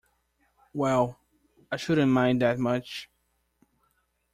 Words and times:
Well, 0.73 1.19
I 1.71 1.77
shouldn’t 1.77 2.09
mind 2.09 2.41
that 2.41 2.57
much! 2.57 3.07